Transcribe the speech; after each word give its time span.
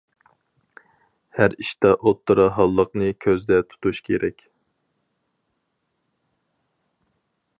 ھەر 1.39 1.55
ئىشتا 1.63 1.91
ئوتتۇرا 2.09 2.47
ھاللىقنى 2.55 3.11
كۆزدە 3.27 3.59
تۇتۇش 3.73 4.01
كېرەك. 4.09 4.43